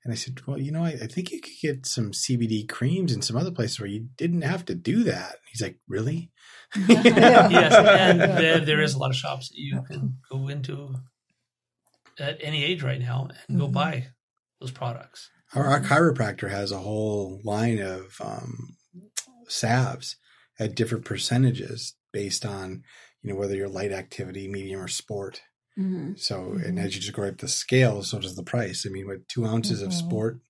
[0.04, 3.12] and I said, well, you know, I, I think you could get some CBD creams
[3.12, 5.36] in some other places where you didn't have to do that.
[5.50, 6.30] He's like, really?
[6.88, 7.48] Yeah.
[7.48, 10.94] yes, and there, there is a lot of shops that you can go into
[12.20, 13.72] at any age right now and go Mhm.
[13.72, 14.06] buy
[14.60, 15.30] those products.
[15.54, 18.76] Our, our chiropractor has a whole line of um,
[19.48, 20.16] salves
[20.58, 22.84] at different percentages based on
[23.22, 25.42] you know whether you're light activity, medium, or sport.
[25.76, 26.84] hmm So and Mhm.
[26.84, 28.86] as you just go up the scale, so does the price.
[28.86, 29.98] I mean, what two ounces of Mhm.
[29.98, 30.40] sport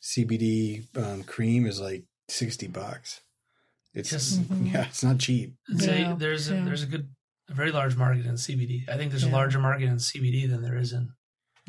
[0.00, 3.20] CBD um, cream is like sixty bucks.
[3.94, 4.38] It's Yes.
[4.50, 4.72] Mhm.
[4.72, 5.54] yeah, it's not cheap.
[5.70, 6.64] I'd say Yeah, there's a, yeah.
[6.64, 7.08] there's a good,
[7.50, 8.88] a very large market in CBD.
[8.88, 11.10] I think there's a larger market in CBD than there is in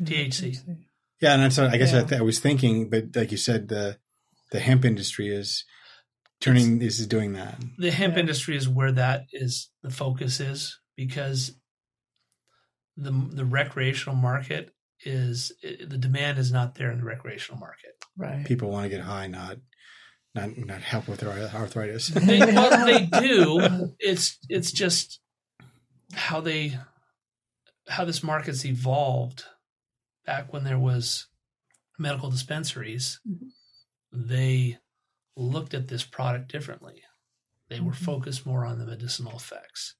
[0.00, 0.04] mm-hmm.
[0.04, 0.58] THC.
[1.20, 3.68] Yeah, and that's what I guess I, th- I was thinking, but like you said,
[3.68, 3.98] the
[4.50, 5.64] the hemp industry is
[6.40, 7.58] turning is doing that.
[7.78, 8.20] the hemp Yeah.
[8.20, 11.52] industry is where that is the focus is because
[12.96, 14.70] the the recreational market
[15.04, 17.92] is the demand is not there in the recreational market.
[18.16, 18.44] Right.
[18.44, 19.58] People want to get high, not
[20.34, 22.08] not not help with their arthritis.
[22.08, 23.94] They, well, they do.
[23.98, 25.20] It's it's just
[26.12, 26.78] how they
[27.88, 29.44] how this market's evolved.
[30.24, 31.26] Back when there was
[31.98, 33.50] medical dispensaries, Mhm.
[34.12, 34.78] they
[35.36, 37.02] looked at this product differently.
[37.68, 38.04] They were Mhm.
[38.04, 39.96] focused more on the medicinal effects.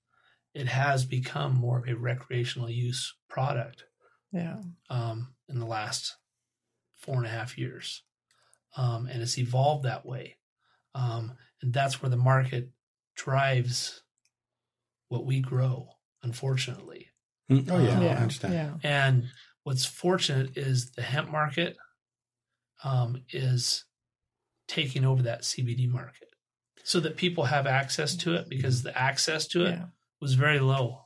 [0.55, 3.85] It has become more of a recreational use product
[4.31, 4.63] Yeah.
[4.91, 6.17] um, in the last
[6.95, 8.05] four and a half years.
[8.77, 10.39] Um, and it's evolved that way.
[10.95, 12.71] Um, and that's where the market
[13.15, 14.03] drives
[15.09, 17.09] what we grow, unfortunately.
[17.51, 18.13] Mm, oh yeah, Yeah.
[18.15, 18.55] I understand.
[18.55, 18.75] Yeah.
[18.83, 19.25] And
[19.65, 21.77] what's fortunate is the hemp market
[22.85, 23.85] um, is
[24.69, 26.29] taking over that CBD market
[26.85, 29.85] so that people have access to it because the access to it Yeah.
[30.21, 31.03] was very low.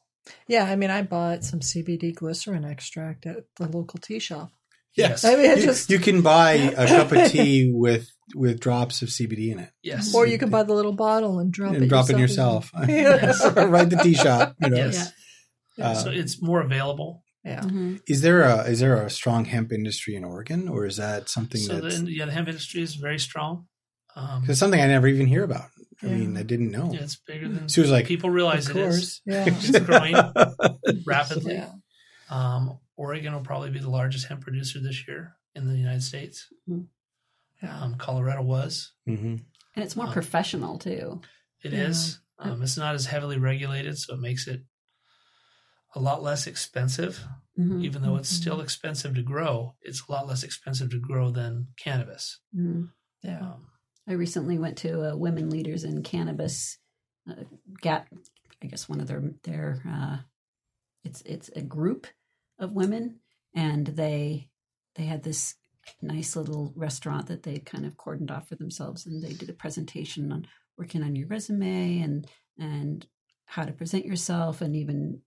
[0.49, 0.65] Yeah.
[0.65, 4.51] I mean, I bought some CBD glycerin extract at the local tea shop.
[4.97, 8.59] Yes, I mean, it you, just- you can buy a cup of tea with with
[8.61, 10.13] drops of CBD in it Yes.
[10.15, 12.73] Or you can buy the little bottle and drop and it drop it yourself.
[12.73, 12.89] yourself.
[12.89, 13.55] Yes.
[13.55, 14.57] right at the tea shop.
[14.61, 14.77] You know.
[14.77, 15.13] Yes.
[15.81, 17.23] Uh, so it's more available.
[17.45, 17.63] Yeah.
[17.63, 21.29] hmm Is there a is there a strong hemp industry in Oregon, or is that
[21.29, 23.67] something So that's the, yeah, the hemp industry is very strong.
[24.17, 25.69] Um, 'cause it's something I never even hear about?
[26.03, 26.15] I Yeah.
[26.15, 26.91] mean, I didn't know.
[26.93, 29.21] yeah, it's bigger than She was like, people realize of it is.
[29.25, 29.45] Yeah.
[29.49, 30.17] It's growing
[31.07, 31.55] rapidly.
[31.55, 31.71] Yeah.
[32.31, 36.49] Um, Oregon will probably be the largest hemp producer this year in the United States.
[37.63, 37.81] Yeah.
[37.83, 38.93] Um, Colorado was.
[39.07, 39.37] hmm
[39.75, 41.21] And it's more Um, professional too.
[41.63, 41.89] It Yeah.
[41.89, 42.21] is.
[42.39, 44.65] Um, it's not as heavily regulated, so it makes it
[45.95, 47.25] a lot less expensive.
[47.59, 47.83] Mhm.
[47.83, 48.41] Even though it's Mhm.
[48.41, 52.41] still expensive to grow, it's a lot less expensive to grow than cannabis.
[52.55, 52.93] Mhm.
[53.23, 53.53] Yeah.
[53.53, 53.71] Um,
[54.07, 56.79] I recently went to a women leaders in cannabis.
[57.27, 57.45] Uh,
[57.81, 58.09] GAP,
[58.63, 60.19] I guess one of their their uh,
[61.03, 62.07] it's it's a group
[62.59, 63.21] of women,
[63.55, 64.49] and they
[64.95, 65.55] they had this
[66.03, 69.55] nice little restaurant that they kind of cordoned off for themselves, and they did a
[69.55, 70.47] presentation on
[70.79, 72.27] working on your resume and
[72.59, 73.07] and
[73.47, 75.21] how to present yourself, and even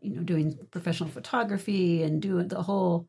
[0.00, 3.06] you know doing professional photography and doing the whole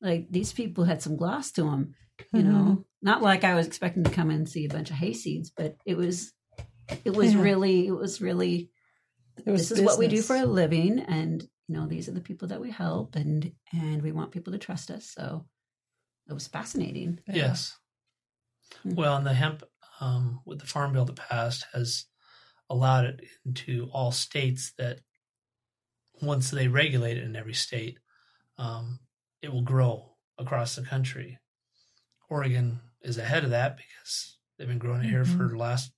[0.00, 1.94] like these people had some gloss to them
[2.32, 2.52] you know?
[2.52, 2.74] Mm-hmm.
[3.02, 5.76] Not like i was expecting to come in and see a bunch of hayseeds but
[5.84, 6.32] it was
[7.04, 7.42] it was Yeah.
[7.42, 8.70] really it was really
[9.44, 12.12] It was this is what we do for a living and you know these are
[12.12, 15.46] the people that we help and and we want people to trust us so
[16.28, 17.34] it was fascinating Yeah.
[17.36, 17.78] Yes.
[18.82, 18.94] Hmm.
[18.94, 19.62] Well, and the hemp
[20.00, 22.06] um, with the farm bill that passed has
[22.70, 25.00] allowed it into all states that
[26.20, 27.98] once they regulate it in every state,
[28.58, 29.00] um,
[29.42, 31.38] it will grow across the country.
[32.30, 35.92] Oregon is ahead of that because they've been growing it here for the last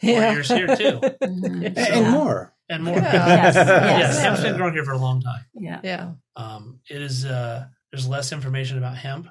[0.00, 0.32] four Yeah.
[0.32, 1.76] years here too, Mhm.
[1.76, 2.51] And, more.
[2.68, 2.96] And more.
[2.96, 3.12] Yeah.
[3.12, 4.20] Yes, yes, yes.
[4.22, 5.44] hemp's been growing here for a long time.
[5.54, 6.12] yeah Yeah.
[6.36, 9.28] Um, it is uh, there's less information about hemp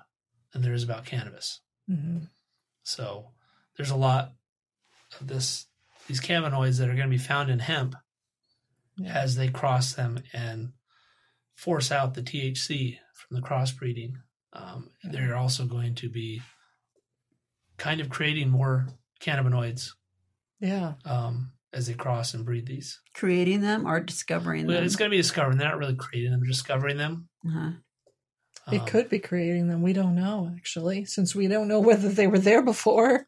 [0.54, 1.62] than there is about cannabis.
[1.90, 2.28] Mhm.
[2.84, 3.32] So
[3.78, 4.34] there's a lot
[5.20, 5.66] of this
[6.08, 7.96] these cannabinoids that are going to be found in hemp
[8.98, 9.14] Yeah.
[9.18, 10.74] as they cross them and
[11.56, 14.14] force out the THC from the crossbreeding.
[14.54, 16.42] Um, they're also going to be
[17.78, 18.88] kind of creating more
[19.22, 19.92] cannabinoids
[20.60, 20.94] Yeah.
[21.06, 23.00] um, as they cross and breed these.
[23.14, 25.58] creating them or discovering But them it's going to be discovering.
[25.58, 27.30] They're not really creating them; they're discovering them.
[27.48, 27.72] uh-huh.
[28.72, 29.82] It Um, could be creating them.
[29.82, 33.28] We don't know, actually, since we don't know whether they were there before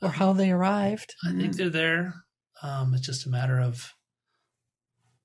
[0.00, 1.14] or how they arrived.
[1.26, 2.14] I think they're there.
[2.62, 3.92] Um, it's just a matter of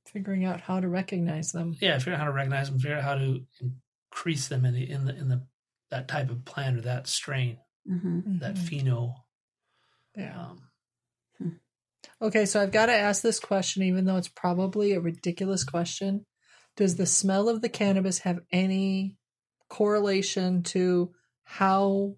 [0.08, 1.76] Figuring out how to recognize them.
[1.82, 3.46] yeah, figure out how to recognize them, figure out how to
[4.12, 5.46] increase them in the in the in the
[5.92, 7.58] that type of plant or that strain,
[7.90, 8.40] Mhm.
[8.40, 8.70] that Mhm.
[8.84, 9.14] pheno.
[10.16, 10.40] Yeah.
[10.40, 10.70] Um,
[12.22, 16.26] Okay, so I've got to ask this question, even though it's probably a ridiculous question.
[16.76, 19.18] Does the smell of the cannabis have any
[19.70, 22.16] correlation to how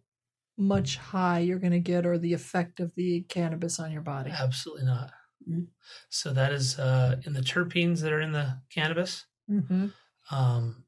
[0.57, 4.31] much high you're going to get or the effect of the cannabis on your body?
[4.31, 5.11] absolutely not.
[5.47, 5.67] Mhm.
[6.09, 9.25] So that is uh, in the terpenes that are in the cannabis.
[9.49, 9.87] Mm-hmm.
[10.31, 10.83] Um,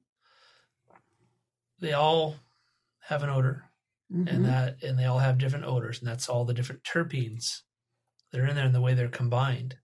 [1.80, 2.36] they all
[3.02, 3.64] have an odor,
[4.12, 4.28] Mhm.
[4.28, 7.62] and that and they all have different odors, and that's all the different terpenes
[8.32, 9.76] that are in there and the way they're combined.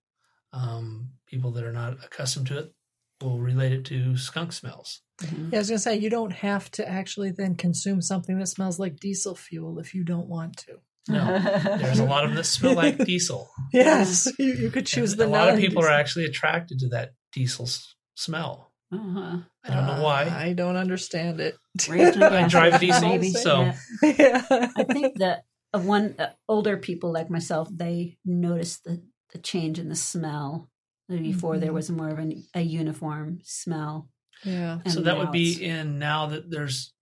[0.54, 2.74] Um, people that are not accustomed to it
[3.22, 5.02] will relate it to skunk smells.
[5.22, 5.52] Mhm.
[5.52, 8.80] Yeah, I was gonna say you don't have to actually then consume something that smells
[8.80, 10.78] like diesel fuel if you don't want to.
[11.08, 11.26] No,
[11.80, 13.50] there's a lot of them that smell like diesel.
[13.74, 15.28] Yes, you, you could choose And the.
[15.28, 18.72] a lot of non- people are actually attracted to that diesel s- smell.
[18.92, 19.40] Uh-huh.
[19.64, 20.24] I don't know Uh, why.
[20.26, 21.56] I don't understand it.
[21.90, 23.72] Raised on I gas drive station, diesel, so-
[24.04, 24.14] Yeah.
[24.50, 24.70] yeah.
[24.78, 25.42] I think that uh,
[25.80, 29.02] one uh, older people like myself, they noticed the,
[29.32, 30.70] the change in the smell.
[31.08, 31.76] Before there Mhm.
[31.76, 34.10] was more of an, a uniform smell.
[34.44, 34.82] yeah.
[34.88, 36.94] so that would be in now that there's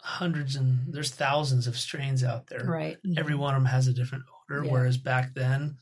[0.00, 2.66] hundreds and there's thousands of strains out there.
[2.66, 2.98] right.
[3.16, 4.64] Every one of them has a different odor.
[4.64, 4.72] Yeah.
[4.72, 5.78] Whereas back then,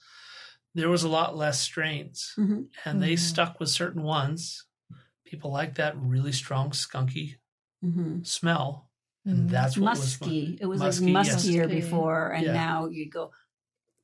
[0.74, 2.68] there was a lot less strains, Mhm.
[2.84, 3.18] and they Mhm.
[3.18, 4.66] stuck with certain ones.
[5.24, 7.36] People like that really strong, skunky
[7.82, 8.85] hmm smell.
[9.26, 10.56] And that's what was musky.
[10.60, 11.44] It was Musky, like yes.
[11.44, 11.80] muskier Musky.
[11.80, 12.52] before, and Yeah.
[12.52, 13.32] now you go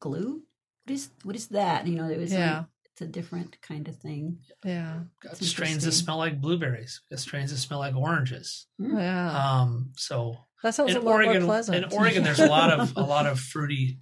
[0.01, 0.43] glue.
[0.85, 1.87] What is what is that?
[1.87, 2.57] You know, it was Yeah.
[2.59, 4.39] like, it's a different kind of thing.
[4.65, 5.05] Yeah.
[5.23, 7.01] got It's strains that smell like blueberries.
[7.09, 8.67] Got strains that smell like oranges.
[8.79, 9.31] Yeah.
[9.61, 11.85] Um, so that sounds in a lot Oregon, more pleasant.
[11.87, 14.01] in Oregon, there's a lot of a lot of fruity,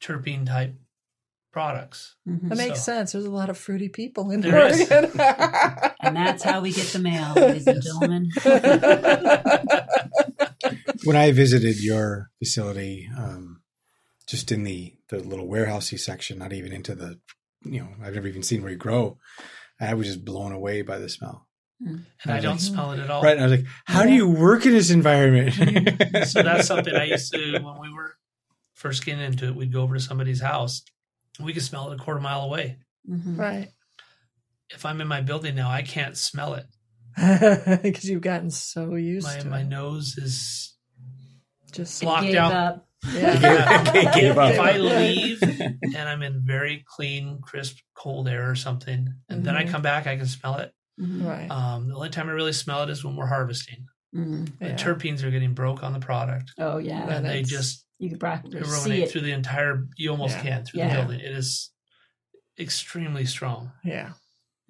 [0.00, 0.74] terpene type
[1.52, 2.16] products.
[2.26, 2.48] Mhm.
[2.48, 3.12] that makes so- sense.
[3.12, 4.90] There's a lot of fruity people in There is.
[4.90, 5.20] Oregon.
[6.00, 8.30] And that's how we get the mail, ladies and gentlemen.
[11.04, 13.62] when I visited your facility, um,
[14.26, 17.18] just in the the little warehousey section, not even into the,
[17.64, 19.18] you know, I've never even seen where you grow.
[19.80, 21.48] I was just blown away by the smell.
[21.84, 23.22] And I don't smell it at all.
[23.22, 25.52] Right, and I was like, "How do you work in this environment?"
[26.28, 28.14] so that's something I used to when we were
[28.74, 29.56] first getting into it.
[29.56, 30.82] We'd go over to somebody's house.
[31.40, 32.78] We could smell it a quarter mile away.
[33.10, 33.36] Mhm.
[33.36, 33.68] right.
[34.70, 36.66] If I'm in my building now, I can't smell it.
[37.82, 39.66] Because you've gotten so used My to my it.
[39.66, 40.71] nose is
[41.72, 42.52] Just locked gave out.
[42.52, 42.88] up.
[43.14, 43.92] yeah.
[43.92, 44.52] Gave- gave up.
[44.52, 49.56] if I leave and I'm in very clean, crisp, cold air or something, and then
[49.56, 49.70] I Mhm.
[49.70, 50.72] come back, I can smell it.
[51.00, 51.24] Mhm.
[51.26, 51.50] right.
[51.50, 53.86] Um, the only time I really smell it is when we're harvesting.
[54.14, 54.58] Mhm.
[54.58, 54.76] The Yeah.
[54.76, 58.62] terpenes are getting broke on the product, Oh yeah, and they just you could practically
[58.64, 59.10] see it.
[59.10, 59.88] through the entire.
[59.96, 60.42] You almost Yeah.
[60.42, 60.88] can through Yeah.
[60.90, 61.20] the building.
[61.20, 61.70] It is
[62.58, 63.72] extremely strong.
[63.84, 64.12] yeah.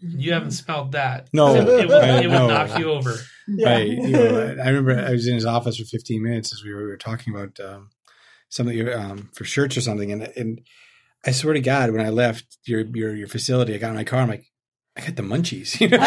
[0.02, 1.28] And you haven't smelled that.
[1.32, 2.48] No, it, it would, I it would know.
[2.48, 3.14] knock you over.
[3.48, 3.86] Right.
[3.86, 6.82] You know, I remember I was in his office for 15 minutes as we were,
[6.82, 7.90] we were talking about um,
[8.48, 10.60] something um, for shirts or something, and and
[11.24, 14.04] I swear to God, when I left your your your facility, I got in my
[14.04, 14.20] car.
[14.20, 14.46] I'm like,
[14.94, 15.80] I got the munchies.
[15.80, 15.98] You know?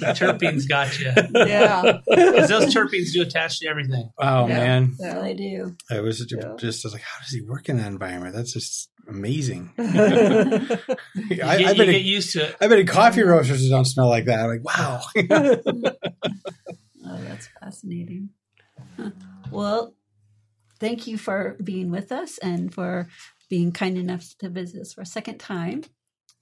[0.00, 1.12] The terpenes got you.
[1.46, 2.00] Yeah.
[2.08, 4.10] Because those terpenes do attach to everything.
[4.18, 4.58] Oh Yeah.
[4.58, 5.76] man, Yeah, they do.
[5.90, 6.54] I was just, Yeah.
[6.58, 8.34] just I was like, how does he work in that environment?
[8.34, 9.70] That's just amazing.
[9.78, 9.82] I,
[11.14, 12.56] You, get, I've you been get in, used to it.
[12.60, 14.40] I've been in coffee roasters that don't smell like that.
[14.40, 15.00] I'm like, wow.
[17.12, 18.30] Oh, that's fascinating.
[18.96, 19.10] Huh.
[19.50, 19.94] Well,
[20.78, 23.08] thank you for being with us and for
[23.48, 25.82] being kind enough to visit us for a second time.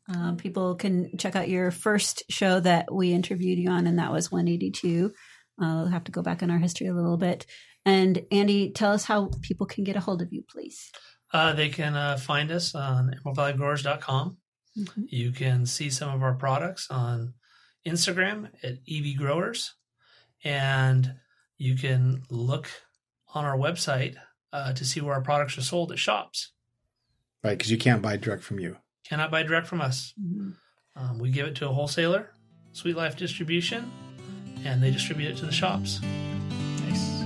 [0.09, 4.13] Um, people can check out your first show that we interviewed you on, and that
[4.13, 5.13] was 182.
[5.61, 7.45] I'll have to go back in our history a little bit.
[7.85, 10.91] And Andy, tell us how people can get a hold of you, please.
[11.33, 14.39] Uh, they can uh, find us on emeraldvalleygrowers.com.
[14.79, 15.05] Mhm.
[15.09, 17.35] You can see some of our products on
[17.87, 19.75] Instagram at EV Growers.
[20.45, 21.17] And
[21.57, 22.69] you can look
[23.35, 24.15] on our website
[24.53, 26.53] uh, to see where our products are sold at shops.
[27.43, 28.77] right, because you can't buy direct from you.
[29.07, 30.13] Cannot buy direct from us.
[30.21, 30.55] Mhm.
[30.97, 32.31] Um, we give it to a wholesaler,
[32.73, 33.91] Sweet Life Distribution,
[34.65, 36.01] and they distribute it to the shops.
[36.03, 37.23] Nice.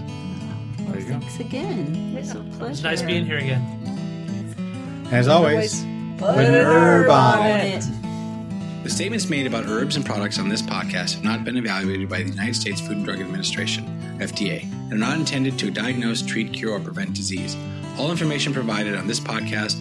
[0.78, 1.18] Well, There you go.
[1.20, 2.14] thanks again.
[2.18, 2.70] It's a pleasure.
[2.72, 5.06] It's nice being here again.
[5.10, 5.84] As always,
[6.18, 7.84] Put With an an herb on On it.
[7.84, 8.84] it.
[8.84, 12.22] The statements made about herbs and products on this podcast have not been evaluated by
[12.22, 13.84] the United States Food and Drug Administration,
[14.20, 17.56] FDA, and are not intended to diagnose, treat, cure, or prevent disease.
[17.98, 19.80] All information provided on this podcast